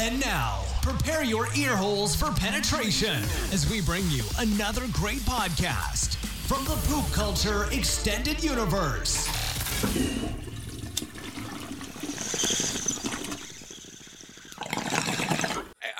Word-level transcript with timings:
And 0.00 0.20
now, 0.20 0.62
prepare 0.82 1.22
your 1.22 1.46
ear 1.56 1.76
holes 1.76 2.16
for 2.16 2.32
penetration 2.32 3.22
as 3.52 3.70
we 3.70 3.80
bring 3.80 4.02
you 4.10 4.24
another 4.38 4.82
great 4.92 5.20
podcast 5.20 6.16
from 6.46 6.64
the 6.64 6.74
Poop 6.88 7.10
Culture 7.12 7.66
Extended 7.70 8.42
Universe. 8.42 9.28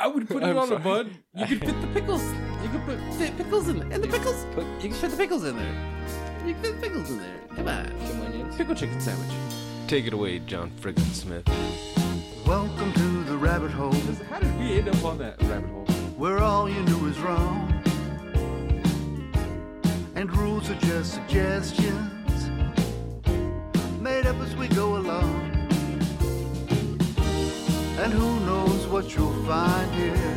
I 0.01 0.07
would 0.09 0.29
put 0.29 0.43
it 0.43 0.47
I'm 0.47 0.59
on 0.59 0.65
a 0.65 0.67
sorry. 0.67 0.83
bud. 0.83 1.11
You 1.35 1.47
could 1.47 1.61
fit 1.61 1.81
the 1.81 1.87
pickles. 1.89 2.23
You 2.63 2.69
could 2.71 2.85
put 2.85 3.15
fit 3.15 3.37
pickles 3.37 3.69
in 3.69 3.93
and 3.93 4.03
the 4.03 4.09
pickles. 4.09 4.45
Put, 4.55 4.65
you 4.83 4.89
can 4.91 4.93
fit 4.93 5.11
the 5.13 5.17
pickles 5.17 5.45
in 5.45 5.57
there. 5.57 5.93
You 6.45 6.55
can 6.55 6.63
fit 6.63 6.81
the 6.81 6.89
pickles 6.89 7.11
in 7.11 7.19
there. 7.19 7.41
Come 7.57 7.69
on. 7.69 8.55
Pickle 8.57 8.75
chicken 8.75 9.01
sandwich. 9.01 9.31
Take 9.87 10.07
it 10.07 10.13
away, 10.13 10.41
John 10.41 10.71
Friggin 10.81 11.13
Smith. 11.15 11.49
Welcome 12.47 12.93
to 12.93 13.24
the 13.24 13.24
rabbit 13.55 13.71
hole, 13.71 13.93
How 14.29 14.41
did 14.41 14.59
we 14.59 14.79
end 14.79 14.89
up 14.89 15.05
on 15.05 15.17
that 15.19 15.41
rabbit 15.43 15.71
hole? 15.71 15.85
where 16.17 16.39
all 16.39 16.69
you 16.69 16.83
knew 16.83 17.07
is 17.07 17.17
wrong. 17.21 17.71
And 20.17 20.37
rules 20.37 20.69
are 20.71 20.81
just 20.81 21.15
suggestions, 21.15 22.51
made 24.01 24.27
up 24.27 24.37
as 24.41 24.57
we 24.57 24.67
go 24.67 24.97
along. 24.97 25.41
And 28.03 28.13
who 28.13 28.41
knows 28.41 28.89
what 28.89 29.15
you'll 29.15 29.41
find 29.45 29.89
here? 29.95 30.37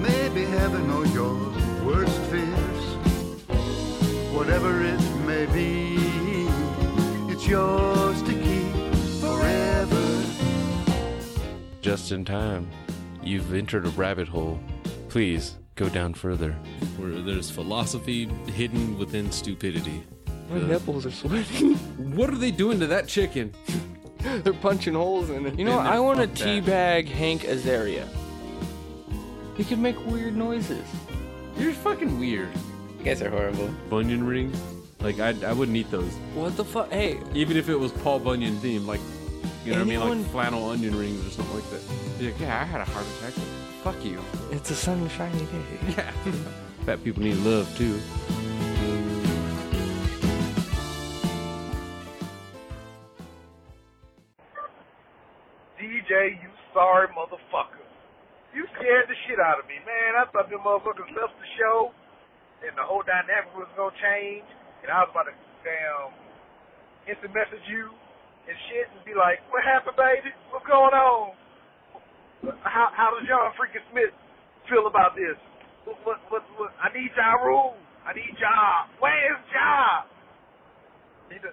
Maybe 0.00 0.46
heaven 0.46 0.90
or 0.92 1.04
your 1.08 1.36
worst 1.84 2.18
fears. 2.30 2.69
Just 12.10 12.18
in 12.18 12.24
time. 12.24 12.68
You've 13.22 13.54
entered 13.54 13.86
a 13.86 13.90
rabbit 13.90 14.26
hole. 14.26 14.58
Please 15.08 15.58
go 15.76 15.88
down 15.88 16.12
further. 16.12 16.50
Where 16.96 17.20
there's 17.22 17.48
philosophy 17.50 18.24
hidden 18.52 18.98
within 18.98 19.30
stupidity. 19.30 20.02
My 20.50 20.56
uh, 20.56 20.66
nipples 20.66 21.06
are 21.06 21.12
sweating. 21.12 21.74
What 22.16 22.30
are 22.30 22.36
they 22.36 22.50
doing 22.50 22.80
to 22.80 22.88
that 22.88 23.06
chicken? 23.06 23.54
They're 24.42 24.52
punching 24.52 24.94
holes 24.94 25.30
in 25.30 25.46
it. 25.46 25.56
You 25.56 25.64
know 25.64 25.76
what? 25.76 25.86
I 25.86 26.00
want 26.00 26.18
to 26.18 26.26
fuck 26.26 26.36
that. 26.38 26.64
teabag 26.64 27.06
Hank 27.06 27.42
Azaria. 27.42 28.08
He 29.56 29.62
can 29.62 29.80
make 29.80 30.04
weird 30.04 30.34
noises. 30.34 30.84
You're 31.60 31.74
fucking 31.74 32.18
weird. 32.18 32.50
You 32.98 33.04
guys 33.04 33.22
are 33.22 33.30
horrible. 33.30 33.72
Bunyan 33.88 34.26
ring? 34.26 34.52
Like 34.98 35.20
I, 35.20 35.36
I 35.46 35.52
wouldn't 35.52 35.76
eat 35.76 35.92
those, 35.92 36.12
What 36.34 36.56
the 36.56 36.64
fuck? 36.64 36.90
Hey, 36.90 37.20
even 37.34 37.56
if 37.56 37.68
it 37.68 37.76
was 37.76 37.92
Paul 37.92 38.18
Bunyan 38.18 38.56
themed. 38.56 38.86
Like, 38.86 39.00
you 39.64 39.72
know 39.72 39.78
what 39.78 39.82
I 39.82 39.84
mean? 39.84 40.20
Like 40.22 40.30
flannel 40.30 40.70
onion 40.70 40.96
rings 40.96 41.26
or 41.26 41.30
something 41.30 41.54
like 41.54 41.70
that. 41.70 41.82
You're 42.18 42.32
like, 42.32 42.40
yeah, 42.40 42.62
I 42.62 42.64
had 42.64 42.80
a 42.80 42.84
heart 42.84 43.06
attack. 43.18 43.34
Fuck 43.84 44.04
you. 44.04 44.20
it's 44.50 44.70
a 44.70 44.74
sunshiny 44.74 45.46
day. 45.46 45.94
Yeah. 45.96 46.12
Fat 46.86 47.04
people 47.04 47.22
need 47.22 47.36
love 47.36 47.68
too. 47.76 48.00
DJ, 55.80 56.40
you 56.40 56.50
sorry 56.72 57.08
motherfucker. 57.08 57.84
You 58.54 58.66
scared 58.76 59.08
the 59.08 59.16
shit 59.28 59.38
out 59.38 59.60
of 59.60 59.66
me, 59.68 59.76
man. 59.84 60.16
I 60.18 60.24
thought 60.32 60.50
them 60.50 60.60
motherfuckers 60.60 61.08
left 61.16 61.36
the 61.38 61.48
show 61.60 61.92
and 62.66 62.76
the 62.76 62.82
whole 62.84 63.02
dynamic 63.04 63.52
was 63.56 63.68
gonna 63.76 63.94
change. 64.00 64.44
And 64.82 64.90
I 64.90 65.04
was 65.04 65.10
about 65.12 65.28
to 65.28 65.36
damn 65.64 66.12
instant 67.08 67.32
message 67.34 67.64
you 67.68 67.92
and 68.48 68.56
shit 68.70 68.86
and 68.92 69.02
be 69.04 69.12
like, 69.12 69.42
What 69.52 69.64
happened, 69.64 69.96
baby? 69.96 70.32
What's 70.52 70.66
going 70.66 70.94
on? 70.94 71.36
How 72.64 72.88
how 72.96 73.12
does 73.12 73.28
John 73.28 73.52
freaking 73.58 73.84
Smith 73.92 74.14
feel 74.68 74.88
about 74.88 75.12
this? 75.16 75.36
What 75.84 76.00
what 76.04 76.18
what, 76.32 76.44
what 76.56 76.72
I 76.80 76.88
need 76.96 77.12
y'all. 77.16 77.76
I 78.06 78.16
need 78.16 78.32
job. 78.40 78.88
Where's 78.98 79.42
job? 79.52 80.08
Need 81.28 81.44
to 81.44 81.52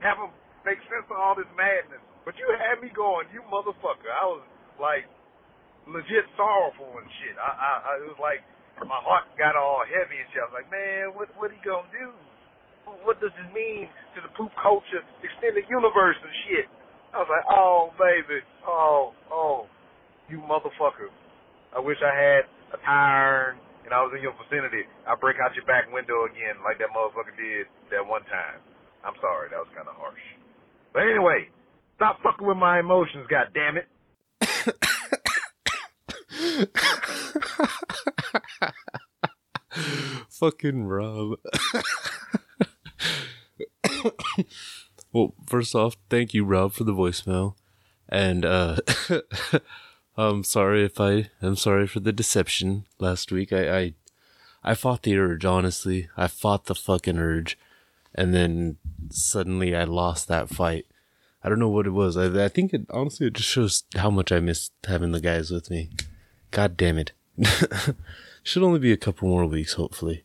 have 0.00 0.16
him 0.16 0.30
make 0.62 0.78
sense 0.86 1.04
of 1.10 1.18
all 1.18 1.34
this 1.34 1.50
madness. 1.58 2.00
But 2.22 2.38
you 2.38 2.46
had 2.54 2.78
me 2.78 2.92
going, 2.94 3.26
you 3.34 3.42
motherfucker. 3.50 4.06
I 4.06 4.24
was 4.28 4.44
like 4.78 5.08
legit 5.88 6.28
sorrowful 6.36 6.92
and 7.00 7.08
shit. 7.20 7.34
I, 7.40 7.50
I, 7.50 7.70
I 7.82 7.90
it 8.04 8.08
was 8.12 8.20
like 8.22 8.44
my 8.86 9.00
heart 9.02 9.26
got 9.34 9.58
all 9.58 9.82
heavy 9.82 10.22
and 10.22 10.28
shit. 10.30 10.44
I 10.44 10.46
was 10.46 10.54
like, 10.54 10.70
man, 10.70 11.16
what 11.18 11.26
what 11.40 11.50
he 11.50 11.58
gonna 11.66 11.90
do? 11.90 12.14
What 13.04 13.20
does 13.20 13.32
this 13.36 13.48
mean 13.54 13.88
to 14.16 14.18
the 14.22 14.30
poop 14.36 14.52
culture 14.60 15.02
extended 15.24 15.64
universe 15.68 16.16
and 16.20 16.32
shit? 16.46 16.66
I 17.12 17.18
was 17.24 17.30
like, 17.30 17.46
oh 17.48 17.90
baby, 17.96 18.40
oh 18.66 19.12
oh, 19.32 19.66
you 20.28 20.38
motherfucker. 20.44 21.08
I 21.76 21.80
wish 21.80 21.98
I 22.04 22.14
had 22.14 22.42
a 22.72 22.78
tire 22.84 23.56
iron 23.56 23.58
and 23.84 23.92
I 23.96 24.00
was 24.04 24.12
in 24.16 24.22
your 24.22 24.36
vicinity. 24.36 24.84
I'd 25.08 25.20
break 25.20 25.36
out 25.40 25.54
your 25.56 25.64
back 25.64 25.88
window 25.92 26.28
again 26.28 26.60
like 26.64 26.78
that 26.78 26.92
motherfucker 26.92 27.32
did 27.36 27.66
that 27.90 28.04
one 28.04 28.22
time. 28.28 28.60
I'm 29.04 29.14
sorry, 29.20 29.48
that 29.50 29.58
was 29.58 29.68
kind 29.74 29.88
of 29.88 29.94
harsh. 29.96 30.20
But 30.92 31.02
anyway, 31.08 31.48
stop 31.96 32.18
fucking 32.22 32.46
with 32.46 32.56
my 32.56 32.80
emotions, 32.80 33.26
god 33.30 33.48
damn 33.54 33.76
it. 33.76 33.88
Fucking 40.30 40.84
Rob. 40.84 41.38
well, 45.12 45.34
first 45.46 45.74
off, 45.74 45.96
thank 46.10 46.34
you, 46.34 46.44
Rob, 46.44 46.72
for 46.72 46.84
the 46.84 46.94
voicemail. 46.94 47.54
And 48.08 48.44
uh 48.44 48.78
I'm 50.16 50.42
sorry 50.44 50.84
if 50.84 51.00
I 51.00 51.30
I'm 51.42 51.56
sorry 51.56 51.86
for 51.86 52.00
the 52.00 52.12
deception 52.12 52.86
last 52.98 53.30
week. 53.30 53.52
I 53.52 53.78
I, 53.78 53.94
I 54.64 54.74
fought 54.74 55.02
the 55.02 55.16
urge, 55.16 55.44
honestly. 55.44 56.08
I 56.16 56.26
fought 56.26 56.66
the 56.66 56.74
fucking 56.74 57.18
urge. 57.18 57.58
And 58.14 58.34
then 58.34 58.78
suddenly 59.10 59.76
I 59.76 59.84
lost 59.84 60.28
that 60.28 60.48
fight. 60.48 60.86
I 61.44 61.48
don't 61.48 61.60
know 61.60 61.68
what 61.68 61.86
it 61.86 61.90
was. 61.90 62.16
I, 62.16 62.44
I 62.44 62.48
think 62.48 62.74
it 62.74 62.86
honestly 62.90 63.26
it 63.28 63.34
just 63.34 63.48
shows 63.48 63.84
how 63.96 64.10
much 64.10 64.32
I 64.32 64.40
missed 64.40 64.72
having 64.84 65.12
the 65.12 65.20
guys 65.20 65.50
with 65.50 65.70
me. 65.70 65.90
God 66.50 66.76
damn 66.76 66.98
it. 66.98 67.12
Should 68.42 68.62
only 68.62 68.80
be 68.80 68.92
a 68.92 68.96
couple 68.96 69.28
more 69.28 69.46
weeks, 69.46 69.74
hopefully. 69.74 70.24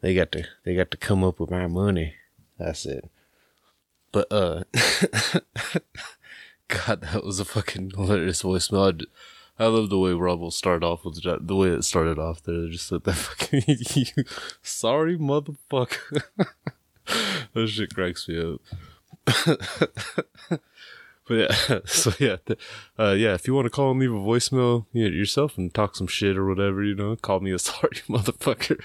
They 0.00 0.14
got 0.14 0.32
to 0.32 0.44
they 0.64 0.74
got 0.74 0.90
to 0.92 0.96
come 0.96 1.24
up 1.24 1.40
with 1.40 1.50
my 1.50 1.66
money. 1.66 2.14
That's 2.58 2.86
it. 2.86 3.10
But 4.12 4.26
uh 4.30 4.64
God, 6.68 7.00
that 7.00 7.24
was 7.24 7.40
a 7.40 7.44
fucking 7.44 7.92
hilarious 7.96 8.42
voicemail. 8.42 9.04
I 9.58 9.66
love 9.66 9.90
the 9.90 9.98
way 9.98 10.12
Rob 10.12 10.40
will 10.40 10.50
start 10.50 10.84
off 10.84 11.04
with 11.04 11.22
the 11.22 11.56
way 11.56 11.68
it 11.68 11.82
started 11.82 12.18
off 12.18 12.42
there. 12.42 12.68
Just 12.68 12.90
that, 12.90 13.04
that 13.04 13.12
fucking 13.14 14.24
sorry 14.62 15.18
motherfucker. 15.18 16.22
that 17.54 17.66
shit 17.66 17.94
cracks 17.94 18.28
me 18.28 18.54
up. 18.54 18.60
But 21.28 21.34
yeah, 21.68 21.80
so 21.84 22.12
yeah, 22.18 22.36
uh, 22.98 23.10
yeah. 23.10 23.34
If 23.34 23.46
you 23.46 23.54
want 23.54 23.66
to 23.66 23.70
call 23.70 23.90
and 23.90 24.00
leave 24.00 24.12
a 24.12 24.16
voicemail 24.16 24.86
you 24.94 25.04
know, 25.04 25.14
yourself 25.14 25.58
and 25.58 25.72
talk 25.74 25.94
some 25.94 26.06
shit 26.06 26.38
or 26.38 26.46
whatever, 26.46 26.82
you 26.82 26.94
know, 26.94 27.14
call 27.16 27.40
me 27.40 27.52
a 27.52 27.58
sorry 27.58 28.00
motherfucker. 28.08 28.82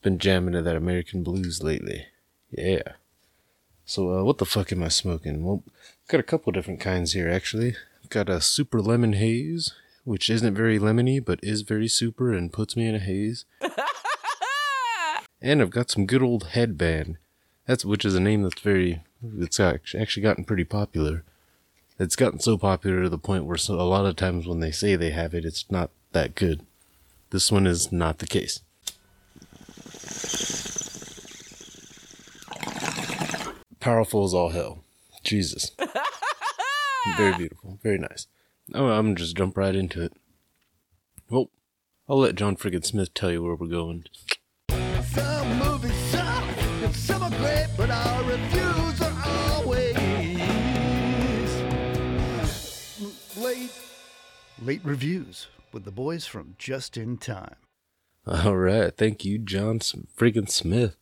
Been 0.03 0.19
jamming 0.19 0.53
to 0.55 0.62
that 0.62 0.77
American 0.77 1.23
blues 1.23 1.62
lately. 1.62 2.06
Yeah. 2.50 2.83
So, 3.85 4.19
uh, 4.19 4.25
what 4.25 4.38
the 4.38 4.47
fuck 4.47 4.73
am 4.73 4.83
I 4.83 4.88
smoking? 4.88 5.44
Well, 5.44 5.62
got 6.09 6.21
a 6.21 6.25
couple 6.25 6.53
different 6.53 6.81
kinds 6.81 7.12
here 7.12 7.31
actually. 7.31 7.77
Got 8.09 8.29
a 8.29 8.41
super 8.41 8.81
lemon 8.81 9.15
haze, 9.15 9.75
which 10.05 10.31
isn't 10.31 10.55
very 10.55 10.79
lemony 10.79 11.25
but 11.25 11.41
is 11.43 11.62
very 11.62 11.88
super 11.88 12.33
and 12.33 12.53
puts 12.53 12.77
me 12.77 12.88
in 12.88 12.94
a 12.94 13.00
haze. 13.00 13.44
And 15.41 15.61
I've 15.61 15.71
got 15.71 15.91
some 15.91 16.06
good 16.06 16.23
old 16.23 16.49
headband. 16.49 17.19
That's 17.67 17.85
which 17.85 18.05
is 18.05 18.15
a 18.15 18.21
name 18.21 18.43
that's 18.43 18.61
very 18.61 19.03
it's 19.38 19.61
act- 19.61 19.94
actually 19.94 20.23
gotten 20.23 20.44
pretty 20.44 20.65
popular. 20.65 21.25
It's 21.99 22.17
gotten 22.17 22.41
so 22.41 22.59
popular 22.59 23.03
to 23.03 23.09
the 23.09 23.19
point 23.19 23.44
where 23.44 23.56
so, 23.56 23.75
a 23.75 23.83
lot 23.83 24.06
of 24.06 24.17
times 24.17 24.47
when 24.47 24.61
they 24.61 24.71
say 24.71 24.97
they 24.97 25.11
have 25.11 25.35
it, 25.35 25.44
it's 25.44 25.71
not 25.71 25.91
that 26.12 26.35
good. 26.35 26.62
This 27.31 27.50
one 27.50 27.67
is 27.67 27.90
not 27.90 28.19
the 28.19 28.26
case. 28.26 28.61
Powerful 33.81 34.25
as 34.25 34.32
all 34.34 34.50
hell. 34.50 34.84
Jesus. 35.23 35.73
Very 37.17 37.37
beautiful. 37.37 37.78
Very 37.82 37.99
nice. 37.99 38.26
Oh, 38.75 38.87
I'm 38.87 39.06
gonna 39.06 39.17
just 39.17 39.37
jump 39.37 39.56
right 39.56 39.75
into 39.75 40.02
it. 40.02 40.12
Well, 41.28 41.50
I'll 42.08 42.19
let 42.19 42.37
John 42.37 42.56
friggin' 42.56 42.84
Smith 42.84 43.12
tell 43.14 43.31
you 43.31 43.43
where 43.43 43.55
we're 43.55 43.67
going. 43.67 44.05
Some 44.70 45.58
movies 45.58 45.94
suck 46.11 46.44
and 46.82 46.94
some 46.94 47.23
are 47.23 47.31
great, 47.31 47.67
but 47.76 47.90
our 47.90 48.23
reviews 48.25 49.02
are 49.02 49.23
always 49.26 49.96
late. 53.37 53.73
Late 54.62 54.81
reviews 54.84 55.49
with 55.72 55.84
the 55.84 55.90
boys 55.90 56.26
from 56.26 56.54
Just 56.58 56.96
in 56.96 57.16
Time. 57.18 57.56
All 58.26 58.56
right, 58.56 58.96
thank 58.96 59.24
you, 59.24 59.38
John 59.38 59.78
friggin' 59.78 60.50
Smith, 60.50 60.96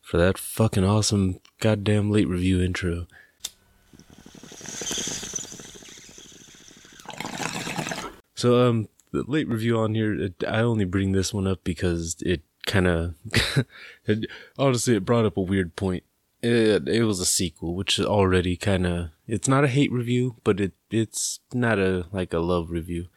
for 0.00 0.16
that 0.16 0.38
fucking 0.38 0.84
awesome 0.84 1.40
goddamn 1.60 2.10
late 2.10 2.28
review 2.28 2.60
intro. 2.62 3.06
So, 8.34 8.66
um, 8.66 8.88
the 9.12 9.24
late 9.26 9.48
review 9.48 9.78
on 9.78 9.94
here, 9.94 10.30
I 10.48 10.60
only 10.60 10.86
bring 10.86 11.12
this 11.12 11.34
one 11.34 11.46
up 11.46 11.62
because 11.62 12.16
it 12.24 12.42
kind 12.66 12.86
of, 12.86 13.14
honestly, 14.58 14.96
it 14.96 15.04
brought 15.04 15.26
up 15.26 15.36
a 15.36 15.42
weird 15.42 15.76
point. 15.76 16.04
It, 16.42 16.88
it 16.88 17.04
was 17.04 17.20
a 17.20 17.26
sequel, 17.26 17.74
which 17.74 17.98
is 17.98 18.06
already 18.06 18.56
kind 18.56 18.86
of, 18.86 19.10
it's 19.26 19.48
not 19.48 19.64
a 19.64 19.68
hate 19.68 19.92
review, 19.92 20.36
but 20.42 20.58
it, 20.58 20.72
it's 20.90 21.40
not 21.52 21.78
a, 21.78 22.06
like 22.12 22.32
a 22.32 22.38
love 22.38 22.70
review 22.70 23.08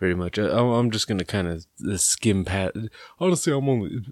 Very 0.00 0.14
much. 0.14 0.38
I, 0.38 0.48
I'm 0.48 0.90
just 0.90 1.08
gonna 1.08 1.24
kind 1.24 1.48
of 1.48 2.00
skim 2.00 2.44
past. 2.44 2.76
Honestly, 3.18 3.52
I'm 3.52 3.68
only. 3.68 4.02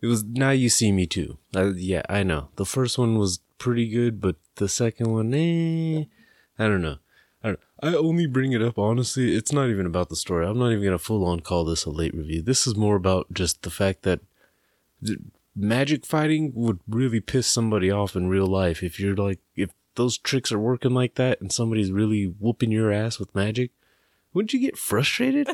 It 0.00 0.06
was 0.06 0.24
now 0.24 0.50
you 0.50 0.68
see 0.68 0.92
me 0.92 1.06
too. 1.06 1.38
Yeah, 1.52 2.02
I 2.08 2.22
know. 2.22 2.48
The 2.56 2.66
first 2.66 2.98
one 2.98 3.18
was 3.18 3.40
pretty 3.58 3.88
good, 3.88 4.20
but 4.20 4.36
the 4.56 4.68
second 4.68 5.12
one, 5.12 5.32
eh, 5.34 6.04
I 6.58 6.68
don't 6.68 6.82
know. 6.82 6.98
I 7.42 7.48
don't. 7.48 7.60
I 7.82 7.94
only 7.94 8.26
bring 8.26 8.52
it 8.52 8.62
up 8.62 8.78
honestly. 8.78 9.34
It's 9.34 9.52
not 9.52 9.68
even 9.68 9.86
about 9.86 10.08
the 10.08 10.16
story. 10.16 10.46
I'm 10.46 10.58
not 10.58 10.70
even 10.70 10.84
gonna 10.84 10.98
full 10.98 11.24
on 11.24 11.40
call 11.40 11.64
this 11.64 11.84
a 11.84 11.90
late 11.90 12.14
review. 12.14 12.42
This 12.42 12.66
is 12.66 12.76
more 12.76 12.96
about 12.96 13.32
just 13.32 13.62
the 13.62 13.70
fact 13.70 14.02
that 14.02 14.20
magic 15.54 16.06
fighting 16.06 16.52
would 16.54 16.78
really 16.88 17.20
piss 17.20 17.46
somebody 17.46 17.90
off 17.90 18.16
in 18.16 18.28
real 18.28 18.46
life 18.46 18.82
if 18.82 18.98
you're 18.98 19.16
like 19.16 19.40
if 19.54 19.70
those 19.96 20.16
tricks 20.16 20.50
are 20.50 20.58
working 20.58 20.92
like 20.92 21.16
that 21.16 21.40
and 21.40 21.52
somebody's 21.52 21.92
really 21.92 22.24
whooping 22.24 22.70
your 22.70 22.90
ass 22.90 23.18
with 23.18 23.34
magic 23.34 23.70
wouldn't 24.34 24.52
you 24.52 24.60
get 24.60 24.78
frustrated? 24.78 25.48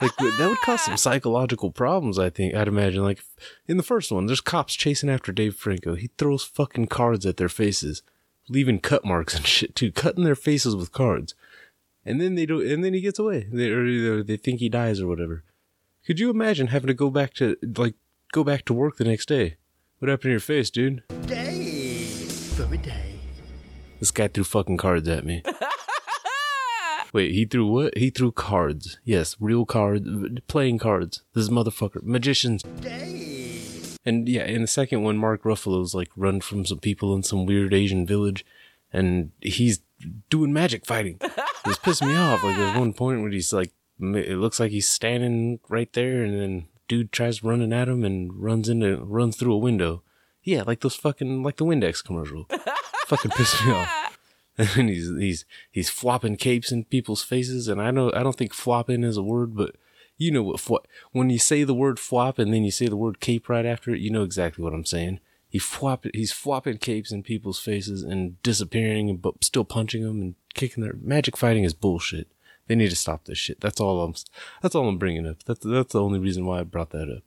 like 0.00 0.16
that 0.16 0.46
would 0.48 0.58
cause 0.58 0.82
some 0.82 0.96
psychological 0.98 1.70
problems. 1.70 2.18
I 2.18 2.30
think 2.30 2.54
I'd 2.54 2.68
imagine. 2.68 3.02
Like 3.02 3.22
in 3.66 3.76
the 3.76 3.82
first 3.82 4.10
one, 4.10 4.26
there's 4.26 4.40
cops 4.40 4.74
chasing 4.74 5.10
after 5.10 5.32
Dave 5.32 5.56
Franco. 5.56 5.94
He 5.94 6.10
throws 6.18 6.44
fucking 6.44 6.86
cards 6.86 7.26
at 7.26 7.36
their 7.36 7.48
faces, 7.48 8.02
leaving 8.48 8.80
cut 8.80 9.04
marks 9.04 9.34
and 9.34 9.46
shit 9.46 9.74
too, 9.74 9.92
cutting 9.92 10.24
their 10.24 10.34
faces 10.34 10.76
with 10.76 10.92
cards. 10.92 11.34
And 12.06 12.20
then 12.20 12.34
they 12.34 12.44
do, 12.44 12.60
and 12.60 12.84
then 12.84 12.92
he 12.92 13.00
gets 13.00 13.18
away. 13.18 13.48
They 13.50 13.70
or 13.70 13.86
either 13.86 14.22
they 14.22 14.36
think 14.36 14.60
he 14.60 14.68
dies 14.68 15.00
or 15.00 15.06
whatever. 15.06 15.42
Could 16.06 16.20
you 16.20 16.28
imagine 16.28 16.66
having 16.66 16.88
to 16.88 16.94
go 16.94 17.08
back 17.10 17.32
to 17.34 17.56
like 17.76 17.94
go 18.32 18.44
back 18.44 18.64
to 18.66 18.74
work 18.74 18.96
the 18.96 19.04
next 19.04 19.26
day? 19.26 19.56
What 19.98 20.10
happened 20.10 20.24
to 20.24 20.30
your 20.30 20.40
face, 20.40 20.70
dude? 20.70 21.02
Day 21.26 22.04
for 22.56 22.64
a 22.72 22.76
day. 22.76 23.14
This 24.00 24.10
guy 24.10 24.28
threw 24.28 24.44
fucking 24.44 24.76
cards 24.76 25.08
at 25.08 25.24
me. 25.24 25.42
Wait, 27.14 27.30
he 27.30 27.44
threw 27.44 27.64
what? 27.64 27.96
He 27.96 28.10
threw 28.10 28.32
cards. 28.32 28.98
Yes, 29.04 29.36
real 29.38 29.64
cards, 29.64 30.08
playing 30.48 30.80
cards. 30.80 31.22
This 31.32 31.48
motherfucker, 31.48 32.02
magicians. 32.02 32.64
And 34.04 34.28
yeah, 34.28 34.44
in 34.44 34.62
the 34.62 34.66
second 34.66 35.04
one, 35.04 35.16
Mark 35.16 35.44
Ruffalo's 35.44 35.94
like 35.94 36.10
run 36.16 36.40
from 36.40 36.66
some 36.66 36.80
people 36.80 37.14
in 37.14 37.22
some 37.22 37.46
weird 37.46 37.72
Asian 37.72 38.04
village, 38.04 38.44
and 38.92 39.30
he's 39.40 39.80
doing 40.28 40.52
magic 40.52 40.84
fighting. 40.84 41.18
It 41.20 41.66
was 41.66 41.78
pissing 41.78 42.08
me 42.08 42.16
off. 42.16 42.42
Like 42.42 42.56
there's 42.56 42.76
one 42.76 42.92
point 42.92 43.22
where 43.22 43.30
he's 43.30 43.52
like, 43.52 43.72
it 44.00 44.38
looks 44.38 44.58
like 44.58 44.72
he's 44.72 44.88
standing 44.88 45.60
right 45.68 45.92
there, 45.92 46.24
and 46.24 46.40
then 46.40 46.66
dude 46.88 47.12
tries 47.12 47.44
running 47.44 47.72
at 47.72 47.88
him 47.88 48.04
and 48.04 48.34
runs 48.34 48.68
into 48.68 48.96
runs 48.96 49.36
through 49.36 49.54
a 49.54 49.58
window. 49.58 50.02
Yeah, 50.42 50.64
like 50.66 50.80
those 50.80 50.96
fucking 50.96 51.44
like 51.44 51.58
the 51.58 51.64
Windex 51.64 52.04
commercial. 52.04 52.48
fucking 53.06 53.30
pissed 53.30 53.64
me 53.64 53.70
off. 53.70 54.03
And 54.76 54.88
he's 54.88 55.10
he's 55.18 55.44
he's 55.70 55.90
flopping 55.90 56.36
capes 56.36 56.70
in 56.70 56.84
people's 56.84 57.24
faces, 57.24 57.66
and 57.66 57.82
I 57.82 57.90
know 57.90 58.12
I 58.12 58.22
don't 58.22 58.36
think 58.36 58.54
flopping 58.54 59.02
is 59.02 59.16
a 59.16 59.22
word, 59.22 59.56
but 59.56 59.74
you 60.16 60.30
know 60.30 60.42
what? 60.42 60.86
When 61.10 61.28
you 61.30 61.38
say 61.38 61.64
the 61.64 61.74
word 61.74 61.98
flop 61.98 62.38
and 62.38 62.54
then 62.54 62.64
you 62.64 62.70
say 62.70 62.86
the 62.86 62.96
word 62.96 63.18
cape 63.20 63.48
right 63.48 63.66
after 63.66 63.92
it, 63.92 64.00
you 64.00 64.10
know 64.10 64.22
exactly 64.22 64.62
what 64.62 64.72
I'm 64.72 64.84
saying. 64.84 65.18
He 65.48 65.58
flop 65.58 66.06
he's 66.14 66.32
flopping 66.32 66.78
capes 66.78 67.10
in 67.10 67.22
people's 67.22 67.58
faces 67.58 68.02
and 68.02 68.40
disappearing, 68.42 69.16
but 69.16 69.42
still 69.42 69.64
punching 69.64 70.02
them 70.02 70.20
and 70.20 70.34
kicking 70.54 70.82
their 70.82 70.96
magic 71.00 71.36
fighting 71.36 71.64
is 71.64 71.74
bullshit. 71.74 72.28
They 72.66 72.74
need 72.74 72.90
to 72.90 72.96
stop 72.96 73.24
this 73.24 73.38
shit. 73.38 73.60
That's 73.60 73.80
all 73.80 74.02
I'm. 74.02 74.14
That's 74.62 74.74
all 74.74 74.88
I'm 74.88 74.98
bringing 74.98 75.26
up. 75.26 75.42
That's 75.44 75.64
that's 75.64 75.92
the 75.92 76.02
only 76.02 76.18
reason 76.18 76.46
why 76.46 76.60
I 76.60 76.62
brought 76.62 76.90
that 76.90 77.10
up, 77.10 77.22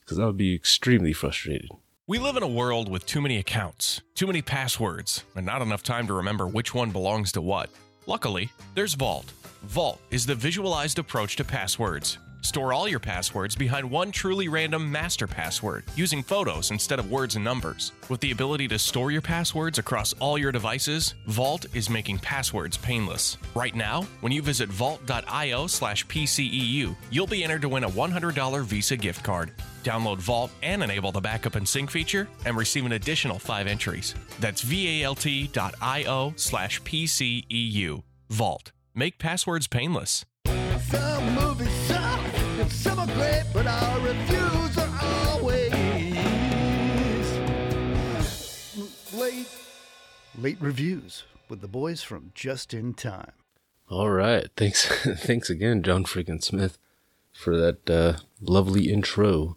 because 0.00 0.18
I 0.18 0.26
would 0.26 0.36
be 0.36 0.54
extremely 0.54 1.12
frustrated. 1.12 1.70
We 2.08 2.18
live 2.18 2.36
in 2.36 2.42
a 2.42 2.48
world 2.48 2.90
with 2.90 3.06
too 3.06 3.20
many 3.20 3.38
accounts, 3.38 4.00
too 4.16 4.26
many 4.26 4.42
passwords, 4.42 5.22
and 5.36 5.46
not 5.46 5.62
enough 5.62 5.84
time 5.84 6.08
to 6.08 6.14
remember 6.14 6.48
which 6.48 6.74
one 6.74 6.90
belongs 6.90 7.30
to 7.30 7.40
what. 7.40 7.70
Luckily, 8.08 8.50
there's 8.74 8.94
Vault. 8.94 9.30
Vault 9.62 10.00
is 10.10 10.26
the 10.26 10.34
visualized 10.34 10.98
approach 10.98 11.36
to 11.36 11.44
passwords. 11.44 12.18
Store 12.42 12.72
all 12.72 12.88
your 12.88 12.98
passwords 12.98 13.54
behind 13.54 13.88
one 13.88 14.10
truly 14.10 14.48
random 14.48 14.90
master 14.90 15.26
password 15.28 15.84
using 15.94 16.22
photos 16.22 16.72
instead 16.72 16.98
of 16.98 17.10
words 17.10 17.36
and 17.36 17.44
numbers. 17.44 17.92
With 18.08 18.20
the 18.20 18.32
ability 18.32 18.66
to 18.68 18.78
store 18.78 19.12
your 19.12 19.22
passwords 19.22 19.78
across 19.78 20.12
all 20.14 20.36
your 20.36 20.50
devices, 20.50 21.14
Vault 21.28 21.66
is 21.72 21.88
making 21.88 22.18
passwords 22.18 22.76
painless. 22.76 23.38
Right 23.54 23.74
now, 23.76 24.02
when 24.20 24.32
you 24.32 24.42
visit 24.42 24.68
vault.io 24.68 25.66
slash 25.68 26.04
PCEU, 26.06 26.96
you'll 27.12 27.26
be 27.28 27.44
entered 27.44 27.62
to 27.62 27.68
win 27.68 27.84
a 27.84 27.90
$100 27.90 28.64
Visa 28.64 28.96
gift 28.96 29.22
card. 29.22 29.52
Download 29.84 30.18
Vault 30.18 30.50
and 30.62 30.82
enable 30.82 31.12
the 31.12 31.20
backup 31.20 31.54
and 31.54 31.66
sync 31.66 31.90
feature 31.90 32.28
and 32.44 32.56
receive 32.56 32.86
an 32.86 32.92
additional 32.92 33.38
five 33.38 33.68
entries. 33.68 34.14
That's 34.40 34.62
valt.io 34.62 36.34
slash 36.36 36.82
PCEU. 36.82 38.02
Vault. 38.30 38.72
Make 38.94 39.18
passwords 39.18 39.68
painless. 39.68 40.24
Some 42.62 42.70
movies 42.70 42.80
suck 42.80 42.98
and 42.98 43.08
some 43.08 43.10
are 43.10 43.14
great, 43.14 43.44
but 43.52 43.66
our 43.66 44.00
reviews 44.00 44.78
are 44.78 45.00
always 45.02 45.72
late. 49.12 49.48
Late 50.38 50.58
reviews 50.60 51.24
with 51.48 51.60
the 51.60 51.68
boys 51.68 52.02
from 52.02 52.30
Just 52.34 52.72
in 52.72 52.94
Time. 52.94 53.32
All 53.88 54.10
right, 54.10 54.46
thanks, 54.56 54.86
thanks 55.20 55.50
again, 55.50 55.82
John 55.82 56.04
freaking 56.04 56.42
Smith, 56.42 56.78
for 57.32 57.56
that 57.56 57.90
uh, 57.90 58.18
lovely 58.40 58.90
intro. 58.92 59.56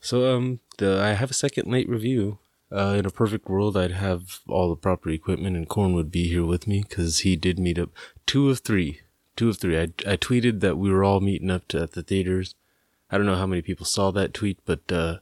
So, 0.00 0.36
um, 0.36 0.60
the, 0.78 1.00
I 1.00 1.14
have 1.14 1.30
a 1.30 1.34
second 1.34 1.70
late 1.70 1.88
review. 1.88 2.38
Uh, 2.70 2.96
in 2.98 3.06
a 3.06 3.10
perfect 3.10 3.48
world, 3.48 3.76
I'd 3.76 3.92
have 3.92 4.40
all 4.48 4.68
the 4.68 4.76
proper 4.76 5.08
equipment, 5.10 5.56
and 5.56 5.68
Corn 5.68 5.94
would 5.94 6.10
be 6.10 6.28
here 6.28 6.44
with 6.44 6.66
me 6.66 6.84
because 6.86 7.20
he 7.20 7.36
did 7.36 7.60
meet 7.60 7.78
up. 7.78 7.90
Two 8.26 8.50
of 8.50 8.58
three, 8.58 9.02
two 9.36 9.48
of 9.50 9.58
three. 9.58 9.78
I 9.78 9.84
I 10.06 10.16
tweeted 10.16 10.60
that 10.60 10.78
we 10.78 10.90
were 10.90 11.04
all 11.04 11.20
meeting 11.20 11.50
up 11.50 11.68
to, 11.68 11.82
at 11.82 11.92
the 11.92 12.02
theaters. 12.02 12.54
I 13.10 13.16
don't 13.16 13.26
know 13.26 13.36
how 13.36 13.46
many 13.46 13.62
people 13.62 13.86
saw 13.86 14.10
that 14.10 14.34
tweet, 14.34 14.58
but 14.64 14.90
uh, 14.90 15.18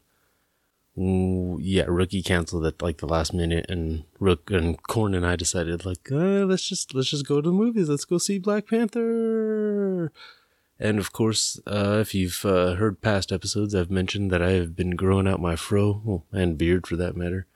yeah, 0.97 1.85
Rookie 1.89 2.23
canceled 2.23 2.65
at 2.67 2.81
like 2.81 2.99
the 2.99 3.09
last 3.09 3.35
minute, 3.35 3.67
and 3.69 4.05
Rook 4.21 4.51
and 4.51 4.81
Corn 4.85 5.15
and 5.15 5.27
I 5.27 5.37
decided 5.37 5.85
like, 5.85 6.11
uh, 6.11 6.47
let's 6.47 6.69
just 6.69 6.95
let's 6.95 7.11
just 7.11 7.27
go 7.27 7.41
to 7.41 7.51
the 7.51 7.53
movies. 7.53 7.89
Let's 7.89 8.05
go 8.05 8.19
see 8.19 8.39
Black 8.39 8.69
Panther. 8.69 10.13
And 10.79 10.99
of 10.99 11.13
course, 11.13 11.61
uh, 11.67 11.99
if 12.01 12.15
you've 12.15 12.45
uh, 12.45 12.75
heard 12.75 13.01
past 13.01 13.33
episodes, 13.33 13.75
I've 13.75 13.91
mentioned 13.91 14.31
that 14.31 14.43
I 14.43 14.51
have 14.53 14.75
been 14.75 14.97
growing 14.97 15.29
out 15.29 15.41
my 15.41 15.57
fro 15.57 16.03
well, 16.05 16.25
and 16.33 16.59
beard 16.59 16.87
for 16.87 16.97
that 16.97 17.17
matter. 17.17 17.47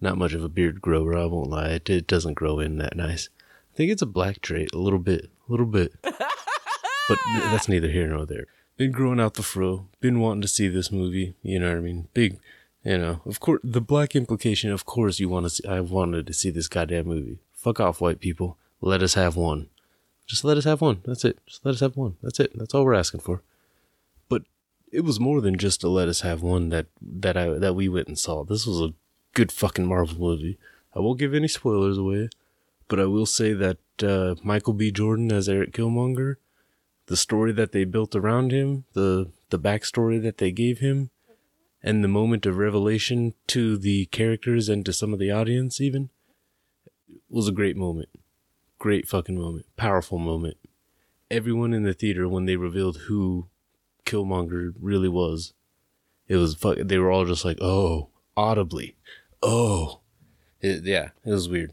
Not 0.00 0.18
much 0.18 0.34
of 0.34 0.44
a 0.44 0.48
beard 0.48 0.82
grower, 0.82 1.16
I 1.16 1.24
won't 1.24 1.48
lie. 1.48 1.70
It, 1.70 1.88
it 1.88 2.06
doesn't 2.06 2.34
grow 2.34 2.60
in 2.60 2.76
that 2.78 2.96
nice. 2.96 3.30
I 3.72 3.76
think 3.76 3.90
it's 3.90 4.02
a 4.02 4.06
black 4.06 4.40
trait, 4.42 4.74
a 4.74 4.78
little 4.78 4.98
bit, 4.98 5.30
a 5.46 5.50
little 5.50 5.66
bit. 5.66 5.92
but 6.02 7.18
that's 7.26 7.68
neither 7.68 7.88
here 7.88 8.06
nor 8.06 8.26
there. 8.26 8.46
Been 8.76 8.92
growing 8.92 9.20
out 9.20 9.34
the 9.34 9.42
fro. 9.42 9.88
Been 10.00 10.20
wanting 10.20 10.42
to 10.42 10.48
see 10.48 10.68
this 10.68 10.92
movie. 10.92 11.34
You 11.42 11.58
know 11.60 11.70
what 11.70 11.78
I 11.78 11.80
mean? 11.80 12.08
Big, 12.12 12.38
you 12.84 12.98
know. 12.98 13.20
Of 13.24 13.40
course, 13.40 13.60
the 13.64 13.80
black 13.80 14.14
implication. 14.14 14.70
Of 14.70 14.84
course, 14.84 15.18
you 15.18 15.28
want 15.28 15.46
to. 15.46 15.50
See, 15.50 15.66
I 15.66 15.80
wanted 15.80 16.26
to 16.26 16.34
see 16.34 16.50
this 16.50 16.68
goddamn 16.68 17.06
movie. 17.06 17.38
Fuck 17.54 17.80
off, 17.80 18.00
white 18.00 18.20
people. 18.20 18.58
Let 18.80 19.02
us 19.02 19.14
have 19.14 19.34
one. 19.36 19.68
Just 20.26 20.44
let 20.44 20.58
us 20.58 20.64
have 20.64 20.80
one. 20.80 21.00
That's 21.04 21.24
it. 21.24 21.38
Just 21.46 21.64
let 21.64 21.74
us 21.74 21.80
have 21.80 21.96
one. 21.96 22.16
That's 22.22 22.40
it. 22.40 22.52
That's 22.56 22.74
all 22.74 22.84
we're 22.84 22.94
asking 22.94 23.20
for. 23.20 23.42
But 24.28 24.42
it 24.92 25.02
was 25.02 25.20
more 25.20 25.40
than 25.40 25.56
just 25.56 25.80
to 25.80 25.88
let 25.88 26.08
us 26.08 26.20
have 26.20 26.42
one 26.42 26.68
that 26.68 26.86
that 27.00 27.36
I 27.36 27.50
that 27.50 27.74
we 27.74 27.88
went 27.88 28.08
and 28.08 28.18
saw. 28.18 28.44
This 28.44 28.66
was 28.66 28.80
a 28.80 28.94
good 29.32 29.52
fucking 29.52 29.86
Marvel 29.86 30.18
movie. 30.18 30.58
I 30.94 31.00
won't 31.00 31.18
give 31.18 31.34
any 31.34 31.48
spoilers 31.48 31.96
away, 31.96 32.28
but 32.88 33.00
I 33.00 33.04
will 33.04 33.26
say 33.26 33.52
that 33.54 33.78
uh, 34.02 34.34
Michael 34.42 34.72
B. 34.72 34.90
Jordan 34.90 35.32
as 35.32 35.48
Eric 35.48 35.72
Killmonger, 35.72 36.36
the 37.06 37.16
story 37.16 37.52
that 37.52 37.72
they 37.72 37.84
built 37.84 38.14
around 38.14 38.52
him, 38.52 38.84
the 38.92 39.30
the 39.50 39.58
backstory 39.58 40.20
that 40.22 40.38
they 40.38 40.50
gave 40.50 40.80
him, 40.80 41.10
and 41.82 42.02
the 42.02 42.08
moment 42.08 42.46
of 42.46 42.58
revelation 42.58 43.34
to 43.46 43.76
the 43.76 44.06
characters 44.06 44.68
and 44.68 44.84
to 44.84 44.92
some 44.92 45.12
of 45.12 45.18
the 45.18 45.30
audience 45.30 45.80
even 45.80 46.10
was 47.28 47.48
a 47.48 47.52
great 47.52 47.76
moment. 47.76 48.08
Great 48.78 49.08
fucking 49.08 49.38
moment. 49.38 49.66
Powerful 49.76 50.18
moment. 50.18 50.56
Everyone 51.30 51.72
in 51.72 51.84
the 51.84 51.94
theater 51.94 52.28
when 52.28 52.46
they 52.46 52.56
revealed 52.56 52.98
who 53.06 53.48
Killmonger 54.04 54.74
really 54.80 55.08
was, 55.08 55.52
it 56.28 56.36
was 56.36 56.54
fuck. 56.54 56.78
They 56.78 56.98
were 56.98 57.10
all 57.10 57.24
just 57.24 57.44
like, 57.44 57.58
"Oh," 57.60 58.10
audibly, 58.36 58.96
"Oh." 59.42 60.00
It, 60.60 60.84
yeah, 60.84 61.10
it 61.24 61.30
was 61.30 61.48
weird. 61.48 61.72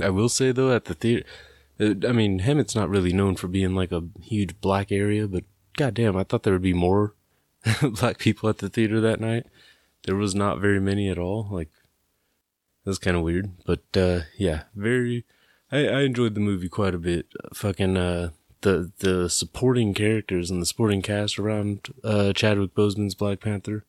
I 0.00 0.10
will 0.10 0.28
say 0.28 0.52
though, 0.52 0.74
at 0.74 0.86
the 0.86 0.94
theater, 0.94 1.24
I 1.80 2.12
mean, 2.12 2.40
Hemet's 2.40 2.74
not 2.74 2.88
really 2.88 3.12
known 3.12 3.36
for 3.36 3.48
being 3.48 3.74
like 3.74 3.92
a 3.92 4.04
huge 4.22 4.60
black 4.60 4.92
area, 4.92 5.26
but 5.26 5.44
goddamn, 5.76 6.16
I 6.16 6.24
thought 6.24 6.44
there 6.44 6.52
would 6.52 6.62
be 6.62 6.72
more 6.72 7.14
black 7.82 8.18
people 8.18 8.48
at 8.48 8.58
the 8.58 8.68
theater 8.68 9.00
that 9.00 9.20
night. 9.20 9.46
There 10.04 10.16
was 10.16 10.34
not 10.34 10.60
very 10.60 10.80
many 10.80 11.08
at 11.08 11.18
all. 11.18 11.48
Like, 11.50 11.70
it 12.84 12.88
was 12.88 12.98
kind 12.98 13.16
of 13.16 13.22
weird, 13.22 13.50
but 13.64 13.82
uh, 13.96 14.20
yeah, 14.36 14.64
very. 14.74 15.24
I, 15.72 15.88
I 15.88 16.00
enjoyed 16.02 16.34
the 16.34 16.40
movie 16.40 16.68
quite 16.68 16.94
a 16.94 16.98
bit. 16.98 17.26
Fucking 17.54 17.96
uh, 17.96 18.30
the 18.60 18.92
the 18.98 19.30
supporting 19.30 19.94
characters 19.94 20.50
and 20.50 20.60
the 20.60 20.66
supporting 20.66 21.00
cast 21.00 21.38
around 21.38 21.88
uh, 22.04 22.32
Chadwick 22.34 22.74
Boseman's 22.74 23.14
Black 23.14 23.40
Panther, 23.40 23.84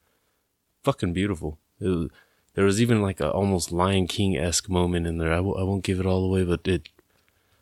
fucking 0.83 1.13
beautiful. 1.13 1.59
Was, 1.79 2.09
there 2.55 2.65
was 2.65 2.81
even 2.81 3.01
like 3.01 3.19
a 3.19 3.31
almost 3.31 3.71
Lion 3.71 4.07
King 4.07 4.37
esque 4.37 4.69
moment 4.69 5.05
in 5.05 5.17
there. 5.17 5.31
I 5.31 5.37
w- 5.37 5.57
I 5.57 5.63
won't 5.63 5.83
give 5.83 5.99
it 5.99 6.05
all 6.05 6.25
away, 6.25 6.43
but 6.43 6.67
it 6.67 6.89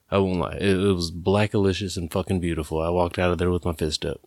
I 0.10 0.20
won't 0.20 0.40
lie. 0.40 0.58
It, 0.62 0.80
it 0.80 0.94
was 0.94 1.12
blackalicious 1.12 1.98
and 1.98 2.12
fucking 2.12 2.40
beautiful. 2.40 2.82
I 2.82 2.90
walked 2.90 3.18
out 3.18 3.32
of 3.32 3.40
there 3.40 3.50
with 3.50 3.66
my 3.66 3.74
fist 3.74 4.06
up. 4.06 4.22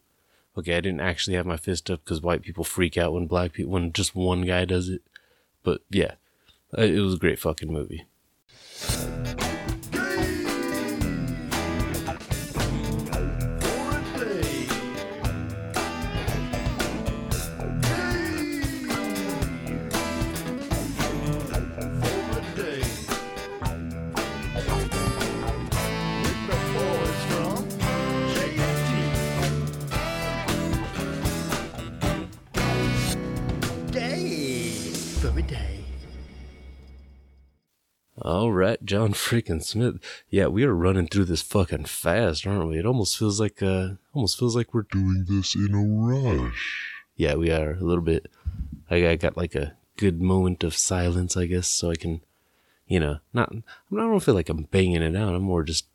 Okay, 0.58 0.76
I 0.76 0.80
didn't 0.80 1.00
actually 1.00 1.36
have 1.36 1.46
my 1.46 1.56
fist 1.56 1.90
up 1.90 2.04
because 2.04 2.20
white 2.20 2.42
people 2.42 2.64
freak 2.64 2.96
out 2.96 3.12
when 3.12 3.26
black 3.26 3.52
people 3.52 3.72
when 3.72 3.92
just 3.92 4.14
one 4.14 4.42
guy 4.42 4.64
does 4.64 4.88
it. 4.88 5.02
But 5.62 5.82
yeah, 5.90 6.14
it 6.76 7.00
was 7.00 7.14
a 7.14 7.18
great 7.18 7.38
fucking 7.38 7.72
movie. 7.72 8.06
All 38.46 38.52
right, 38.52 38.78
John 38.84 39.12
freaking 39.12 39.60
Smith. 39.60 39.96
Yeah, 40.30 40.46
we 40.46 40.62
are 40.62 40.72
running 40.72 41.08
through 41.08 41.24
this 41.24 41.42
fucking 41.42 41.86
fast, 41.86 42.46
aren't 42.46 42.68
we? 42.68 42.78
It 42.78 42.86
almost 42.86 43.18
feels 43.18 43.40
like 43.40 43.60
uh 43.60 43.94
almost 44.12 44.38
feels 44.38 44.54
like 44.54 44.72
we're 44.72 44.82
doing 44.82 45.24
this 45.28 45.56
in 45.56 45.74
a 45.74 45.82
rush. 45.82 46.94
Yeah, 47.16 47.34
we 47.34 47.50
are 47.50 47.72
a 47.72 47.82
little 47.82 48.04
bit. 48.04 48.30
I, 48.88 49.04
I 49.08 49.16
got 49.16 49.36
like 49.36 49.56
a 49.56 49.72
good 49.96 50.22
moment 50.22 50.62
of 50.62 50.76
silence, 50.76 51.36
I 51.36 51.46
guess, 51.46 51.66
so 51.66 51.90
I 51.90 51.96
can, 51.96 52.20
you 52.86 53.00
know, 53.00 53.18
not. 53.34 53.52
I 53.52 53.96
don't 53.96 54.20
feel 54.20 54.36
like 54.36 54.48
I'm 54.48 54.68
banging 54.70 55.02
it 55.02 55.16
out. 55.16 55.34
I'm 55.34 55.42
more 55.42 55.64
just. 55.64 55.86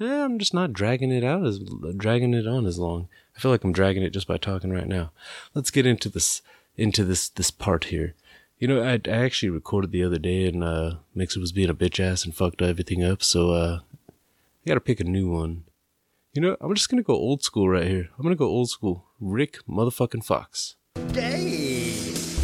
Eh, 0.00 0.24
I'm 0.24 0.38
just 0.38 0.54
not 0.54 0.72
dragging 0.72 1.10
it 1.10 1.24
out 1.24 1.44
as 1.44 1.58
dragging 1.96 2.32
it 2.32 2.46
on 2.46 2.64
as 2.64 2.78
long. 2.78 3.08
I 3.36 3.40
feel 3.40 3.50
like 3.50 3.64
I'm 3.64 3.72
dragging 3.72 4.04
it 4.04 4.10
just 4.10 4.28
by 4.28 4.36
talking 4.36 4.70
right 4.72 4.86
now. 4.86 5.10
Let's 5.52 5.72
get 5.72 5.84
into 5.84 6.08
this 6.08 6.42
into 6.76 7.02
this 7.02 7.28
this 7.28 7.50
part 7.50 7.86
here. 7.86 8.14
You 8.58 8.66
know, 8.66 8.82
I, 8.82 9.00
I 9.06 9.24
actually 9.24 9.50
recorded 9.50 9.92
the 9.92 10.02
other 10.02 10.18
day 10.18 10.48
and 10.48 10.64
uh, 10.64 10.96
Mixer 11.14 11.38
was 11.38 11.52
being 11.52 11.70
a 11.70 11.74
bitch 11.74 12.00
ass 12.00 12.24
and 12.24 12.34
fucked 12.34 12.60
everything 12.60 13.04
up. 13.04 13.22
So 13.22 13.50
uh, 13.52 13.80
I 14.08 14.66
gotta 14.66 14.80
pick 14.80 14.98
a 14.98 15.04
new 15.04 15.28
one. 15.28 15.64
You 16.32 16.42
know, 16.42 16.56
I'm 16.60 16.74
just 16.74 16.88
gonna 16.88 17.04
go 17.04 17.14
old 17.14 17.44
school 17.44 17.68
right 17.68 17.86
here. 17.86 18.08
I'm 18.18 18.24
gonna 18.24 18.34
go 18.34 18.48
old 18.48 18.68
school. 18.68 19.06
Rick 19.20 19.58
motherfucking 19.68 20.24
Fox. 20.24 20.74
Day 21.12 21.90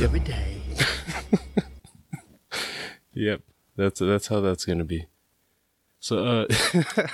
every 0.00 0.20
day. 0.20 0.60
yep, 3.12 3.42
that's 3.76 3.98
that's 3.98 4.28
how 4.28 4.40
that's 4.40 4.64
gonna 4.64 4.84
be. 4.84 5.06
So, 5.98 6.24
uh, 6.24 6.46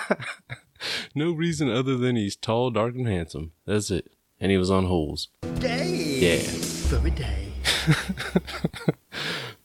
no 1.14 1.32
reason 1.32 1.70
other 1.70 1.96
than 1.96 2.16
he's 2.16 2.36
tall, 2.36 2.70
dark, 2.70 2.94
and 2.94 3.06
handsome. 3.06 3.52
That's 3.64 3.90
it. 3.90 4.12
And 4.38 4.50
he 4.50 4.58
was 4.58 4.70
on 4.70 4.86
holes. 4.86 5.28
Day. 5.58 5.88
Yeah. 6.18 6.96
Every 6.96 7.12
day. 7.12 7.50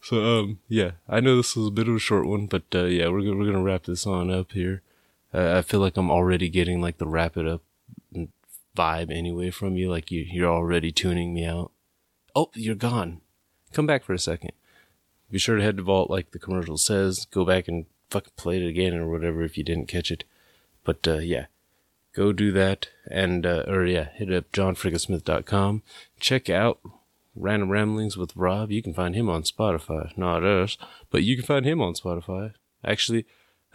so 0.05 0.24
um 0.24 0.59
yeah, 0.67 0.91
I 1.09 1.19
know 1.19 1.38
this 1.38 1.55
was 1.55 1.69
a 1.69 1.71
bit 1.71 1.88
of 1.88 1.95
a 1.95 2.00
short 2.00 2.27
one, 2.27 2.45
but 2.45 2.63
uh, 2.75 2.83
yeah, 2.85 3.07
we're 3.07 3.35
we're 3.35 3.51
gonna 3.51 3.63
wrap 3.63 3.85
this 3.85 4.05
on 4.05 4.29
up 4.29 4.51
here. 4.51 4.83
Uh, 5.33 5.55
I 5.57 5.62
feel 5.63 5.79
like 5.79 5.97
I'm 5.97 6.12
already 6.12 6.47
getting 6.47 6.79
like 6.79 7.00
the 7.00 7.07
wrap 7.07 7.35
it 7.35 7.47
up 7.47 7.63
vibe 8.75 9.12
anyway 9.12 9.50
from 9.50 9.75
you, 9.75 9.89
like 9.89 10.12
you 10.12 10.21
you're 10.21 10.53
already 10.53 10.91
tuning 10.91 11.33
me 11.33 11.43
out. 11.45 11.71
Oh, 12.35 12.51
you're 12.53 12.75
gone. 12.75 13.21
Come 13.74 13.88
back 13.88 14.03
for 14.03 14.13
a 14.13 14.19
second. 14.19 14.51
Be 15.31 15.39
sure 15.39 15.57
to 15.57 15.63
head 15.63 15.77
to 15.77 15.83
Vault 15.83 16.09
like 16.09 16.31
the 16.31 16.39
commercial 16.39 16.77
says. 16.77 17.25
Go 17.31 17.43
back 17.43 17.67
and 17.67 17.85
fucking 18.09 18.33
play 18.35 18.62
it 18.62 18.67
again 18.67 18.93
or 18.93 19.09
whatever 19.09 19.43
if 19.43 19.57
you 19.57 19.63
didn't 19.63 19.88
catch 19.88 20.12
it. 20.12 20.24
But 20.83 21.07
uh, 21.07 21.17
yeah, 21.17 21.45
go 22.13 22.31
do 22.31 22.51
that 22.51 22.89
and 23.09 23.45
uh, 23.45 23.63
or 23.67 23.85
yeah, 23.85 24.09
hit 24.13 24.31
up 24.31 24.51
johnfrickansmith.com. 24.51 25.81
Check 26.19 26.50
out 26.50 26.79
Random 27.35 27.69
Ramblings 27.69 28.17
with 28.17 28.35
Rob. 28.35 28.71
You 28.71 28.81
can 28.81 28.93
find 28.93 29.15
him 29.15 29.29
on 29.29 29.43
Spotify. 29.43 30.15
Not 30.17 30.43
us, 30.43 30.77
but 31.09 31.23
you 31.23 31.35
can 31.35 31.45
find 31.45 31.65
him 31.65 31.81
on 31.81 31.93
Spotify. 31.93 32.53
Actually, 32.83 33.25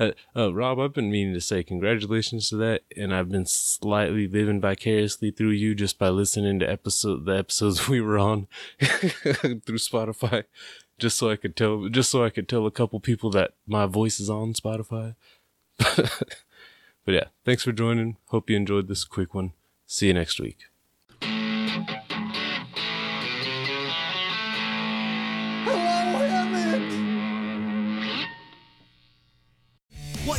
uh, 0.01 0.13
uh, 0.35 0.53
Rob, 0.53 0.81
I've 0.81 0.95
been 0.95 1.11
meaning 1.11 1.35
to 1.35 1.41
say 1.43 1.63
congratulations 1.63 2.49
to 2.49 2.57
that, 2.57 2.83
and 2.97 3.15
I've 3.15 3.29
been 3.29 3.45
slightly 3.45 4.27
living 4.27 4.61
vicariously 4.61 5.31
through 5.31 5.51
you 5.51 5.75
just 5.75 5.99
by 5.99 6.09
listening 6.09 6.59
to 6.61 6.71
episode 6.71 7.27
the 7.27 7.37
episodes 7.37 7.87
we 7.89 8.01
were 8.01 8.19
on 8.19 8.49
through 8.81 9.79
Spotify, 9.79 10.45
just 10.99 11.19
so 11.19 11.31
I 11.31 11.37
could 11.37 11.55
tell, 11.55 11.89
just 11.89 12.11
so 12.11 12.25
I 12.25 12.31
could 12.31 12.49
tell 12.49 12.67
a 12.67 12.71
couple 12.71 12.99
people 12.99 13.31
that 13.33 13.53
my 13.67 13.85
voice 13.85 14.19
is 14.21 14.31
on 14.31 14.55
Spotify. 14.55 15.17
but 15.79 16.33
yeah, 17.07 17.25
thanks 17.45 17.65
for 17.65 17.73
joining. 17.73 18.17
Hope 18.29 18.49
you 18.49 18.57
enjoyed 18.57 18.89
this 18.89 19.05
quick 19.05 19.35
one. 19.35 19.53
See 19.87 20.07
you 20.07 20.15
next 20.15 20.41
week. 20.41 20.70